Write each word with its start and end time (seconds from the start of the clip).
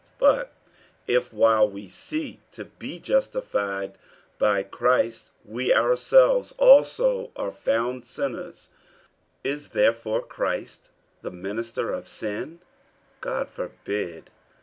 48:002:017 0.01 0.09
But 0.19 0.51
if, 1.05 1.31
while 1.31 1.69
we 1.69 1.87
seek 1.87 2.39
to 2.53 2.65
be 2.65 2.97
justified 2.97 3.99
by 4.39 4.63
Christ, 4.63 5.29
we 5.45 5.71
ourselves 5.71 6.55
also 6.57 7.29
are 7.35 7.51
found 7.51 8.07
sinners, 8.07 8.69
is 9.43 9.69
therefore 9.69 10.23
Christ 10.23 10.89
the 11.21 11.29
minister 11.29 11.91
of 11.91 12.07
sin? 12.07 12.61
God 13.19 13.47
forbid. 13.47 14.31